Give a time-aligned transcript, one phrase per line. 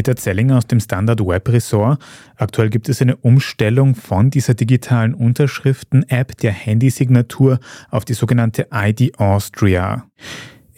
[0.00, 2.00] Peter Zellinger aus dem Standard Web Ressort.
[2.36, 9.18] Aktuell gibt es eine Umstellung von dieser digitalen Unterschriften-App der Handysignatur auf die sogenannte ID
[9.18, 10.06] Austria.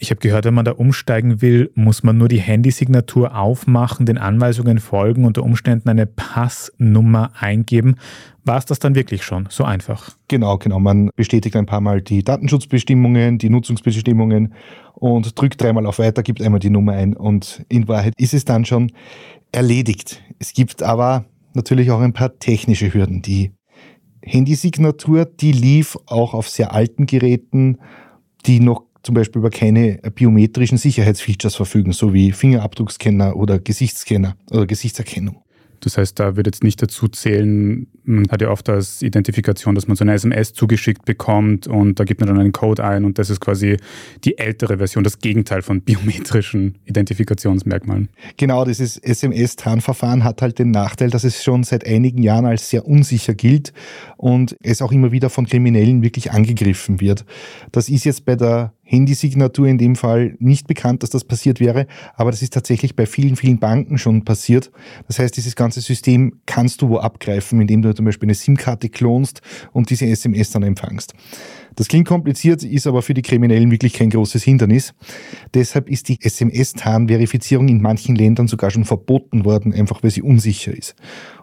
[0.03, 4.17] Ich habe gehört, wenn man da umsteigen will, muss man nur die Handysignatur aufmachen, den
[4.17, 7.95] Anweisungen folgen, unter Umständen eine Passnummer eingeben.
[8.43, 10.17] War es das dann wirklich schon so einfach?
[10.27, 10.81] Genau, genau.
[10.81, 14.53] Man bestätigt ein paar Mal die Datenschutzbestimmungen, die Nutzungsbestimmungen
[14.93, 18.43] und drückt dreimal auf Weiter, gibt einmal die Nummer ein und in Wahrheit ist es
[18.43, 18.91] dann schon
[19.53, 20.21] erledigt.
[20.37, 21.23] Es gibt aber
[21.53, 23.21] natürlich auch ein paar technische Hürden.
[23.21, 23.53] Die
[24.21, 27.77] Handysignatur, die lief auch auf sehr alten Geräten,
[28.45, 34.65] die noch zum Beispiel über keine biometrischen Sicherheitsfeatures verfügen, so wie Fingerabdruckscanner oder Gesichtsscanner oder
[34.65, 35.43] Gesichtserkennung.
[35.83, 39.87] Das heißt, da wird jetzt nicht dazu zählen, man hat ja oft als Identifikation, dass
[39.87, 43.19] man so eine SMS zugeschickt bekommt und da gibt man dann einen Code ein und
[43.19, 43.77] das ist quasi
[44.23, 48.09] die ältere Version, das Gegenteil von biometrischen Identifikationsmerkmalen.
[48.37, 52.87] Genau, dieses SMS-TAN-Verfahren hat halt den Nachteil, dass es schon seit einigen Jahren als sehr
[52.87, 53.73] unsicher gilt
[54.15, 57.25] und es auch immer wieder von Kriminellen wirklich angegriffen wird.
[57.73, 61.87] Das ist jetzt bei der Handysignatur in dem Fall nicht bekannt, dass das passiert wäre,
[62.15, 64.71] aber das ist tatsächlich bei vielen, vielen Banken schon passiert.
[65.07, 68.89] Das heißt, dieses ganze System kannst du wo abgreifen, indem du zum Beispiel eine SIM-Karte
[68.89, 71.13] klonst und diese SMS dann empfangst.
[71.75, 74.93] Das klingt kompliziert, ist aber für die Kriminellen wirklich kein großes Hindernis.
[75.53, 80.75] Deshalb ist die SMS-TAN-Verifizierung in manchen Ländern sogar schon verboten worden, einfach weil sie unsicher
[80.75, 80.95] ist.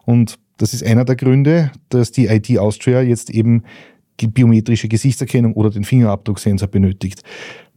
[0.05, 3.63] Und das ist einer der Gründe, dass die IT Austria jetzt eben
[4.27, 7.23] biometrische Gesichtserkennung oder den Fingerabdrucksensor benötigt.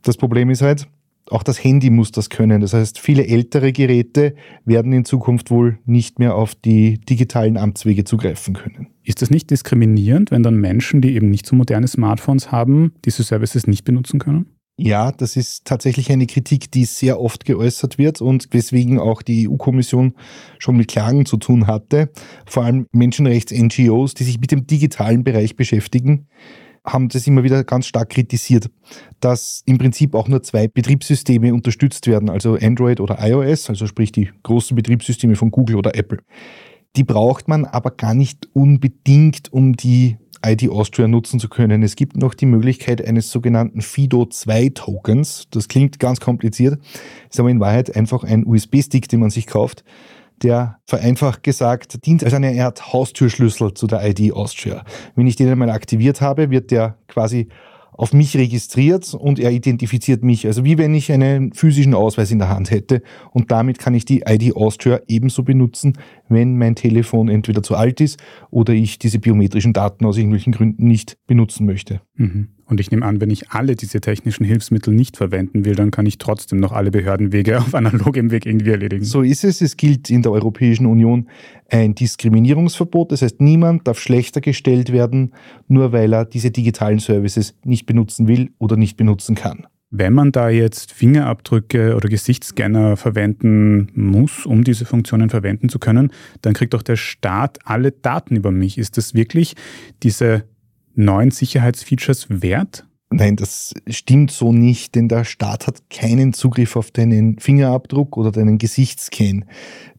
[0.01, 0.87] Das Problem ist halt,
[1.29, 2.61] auch das Handy muss das können.
[2.61, 8.03] Das heißt, viele ältere Geräte werden in Zukunft wohl nicht mehr auf die digitalen Amtswege
[8.03, 8.87] zugreifen können.
[9.03, 13.23] Ist das nicht diskriminierend, wenn dann Menschen, die eben nicht so moderne Smartphones haben, diese
[13.23, 14.47] Services nicht benutzen können?
[14.75, 19.47] Ja, das ist tatsächlich eine Kritik, die sehr oft geäußert wird und weswegen auch die
[19.47, 20.15] EU-Kommission
[20.57, 22.09] schon mit Klagen zu tun hatte.
[22.47, 26.27] Vor allem Menschenrechts-NGOs, die sich mit dem digitalen Bereich beschäftigen,
[26.85, 28.69] haben das immer wieder ganz stark kritisiert,
[29.19, 34.11] dass im Prinzip auch nur zwei Betriebssysteme unterstützt werden, also Android oder iOS, also sprich
[34.11, 36.19] die großen Betriebssysteme von Google oder Apple.
[36.95, 41.83] Die braucht man aber gar nicht unbedingt, um die ID Austria nutzen zu können.
[41.83, 45.47] Es gibt noch die Möglichkeit eines sogenannten FIDO2-Tokens.
[45.51, 46.79] Das klingt ganz kompliziert,
[47.29, 49.83] ist aber in Wahrheit einfach ein USB-Stick, den man sich kauft,
[50.41, 54.83] der vereinfacht gesagt dient als eine Art Haustürschlüssel zu der ID Austria.
[55.15, 57.47] Wenn ich den einmal aktiviert habe, wird der quasi
[57.93, 60.45] auf mich registriert und er identifiziert mich.
[60.45, 64.05] Also wie wenn ich einen physischen Ausweis in der Hand hätte und damit kann ich
[64.05, 65.93] die ID Austria ebenso benutzen,
[66.29, 70.87] wenn mein Telefon entweder zu alt ist oder ich diese biometrischen Daten aus irgendwelchen Gründen
[70.87, 72.01] nicht benutzen möchte.
[72.15, 72.49] Mhm.
[72.73, 76.07] Und ich nehme an, wenn ich alle diese technischen Hilfsmittel nicht verwenden will, dann kann
[76.07, 79.05] ich trotzdem noch alle Behördenwege auf analogem Weg irgendwie erledigen.
[79.05, 79.61] So ist es.
[79.61, 81.29] Es gilt in der Europäischen Union
[81.69, 83.11] ein Diskriminierungsverbot.
[83.11, 85.33] Das heißt, niemand darf schlechter gestellt werden,
[85.67, 89.67] nur weil er diese digitalen Services nicht benutzen will oder nicht benutzen kann.
[89.91, 96.11] Wenn man da jetzt Fingerabdrücke oder Gesichtsscanner verwenden muss, um diese Funktionen verwenden zu können,
[96.41, 98.79] dann kriegt auch der Staat alle Daten über mich.
[98.79, 99.53] Ist das wirklich
[100.01, 100.45] diese
[100.95, 102.85] neuen Sicherheitsfeatures wert?
[103.15, 108.31] Nein, das stimmt so nicht, denn der Staat hat keinen Zugriff auf deinen Fingerabdruck oder
[108.31, 109.45] deinen Gesichtsscan.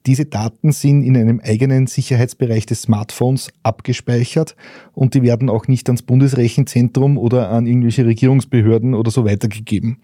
[0.05, 4.57] Diese Daten sind in einem eigenen Sicherheitsbereich des Smartphones abgespeichert
[4.93, 9.99] und die werden auch nicht ans Bundesrechenzentrum oder an irgendwelche Regierungsbehörden oder so weitergegeben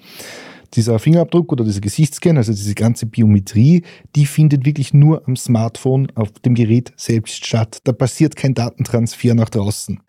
[0.74, 3.82] dieser Fingerabdruck oder dieser Gesichtsscan, also diese ganze Biometrie,
[4.16, 7.78] die findet wirklich nur am Smartphone auf dem Gerät selbst statt.
[7.84, 10.00] Da passiert kein Datentransfer nach draußen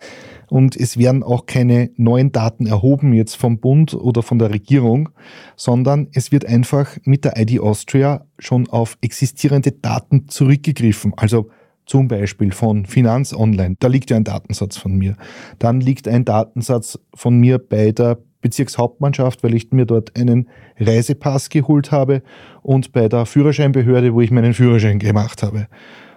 [0.52, 5.08] und es werden auch keine neuen Daten erhoben jetzt vom Bund oder von der Regierung,
[5.56, 11.14] sondern es wird einfach mit der ID Austria schon auf existierende Daten zurückgegriffen.
[11.16, 11.50] Also
[11.86, 15.16] zum Beispiel von Finanz Online, da liegt ja ein Datensatz von mir.
[15.58, 21.50] Dann liegt ein Datensatz von mir bei der Bezirkshauptmannschaft, weil ich mir dort einen Reisepass
[21.50, 22.24] geholt habe
[22.62, 25.68] und bei der Führerscheinbehörde, wo ich meinen Führerschein gemacht habe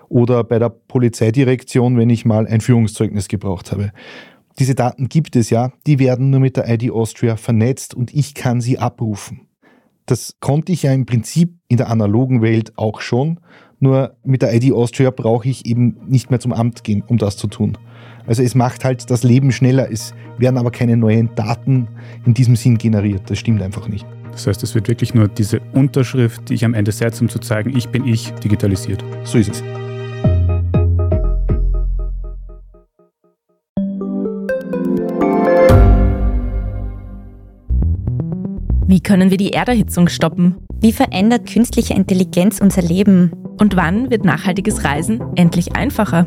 [0.09, 3.93] oder bei der Polizeidirektion, wenn ich mal ein Führungszeugnis gebraucht habe.
[4.59, 8.35] Diese Daten gibt es ja, die werden nur mit der ID Austria vernetzt und ich
[8.35, 9.49] kann sie abrufen.
[10.06, 13.41] Das konnte ich ja im Prinzip in der analogen Welt auch schon,
[13.81, 17.37] nur mit der ID Austria brauche ich eben nicht mehr zum Amt gehen, um das
[17.37, 17.77] zu tun.
[18.26, 21.88] Also es macht halt das Leben schneller, es werden aber keine neuen Daten
[22.25, 23.23] in diesem Sinn generiert.
[23.26, 24.06] Das stimmt einfach nicht.
[24.32, 27.38] Das heißt, es wird wirklich nur diese Unterschrift, die ich am Ende setze, um zu
[27.38, 29.05] zeigen, ich bin ich, digitalisiert.
[29.25, 29.62] So ist es.
[38.87, 40.56] Wie können wir die Erderhitzung stoppen?
[40.81, 43.32] Wie verändert künstliche Intelligenz unser Leben?
[43.61, 46.27] Und wann wird nachhaltiges Reisen endlich einfacher?